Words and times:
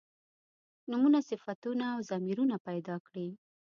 نومونه 0.89 1.19
صفتونه 1.29 1.85
او 1.93 1.99
ضمیرونه 2.11 2.55
پیدا 2.67 2.95
کړي. 3.05 3.27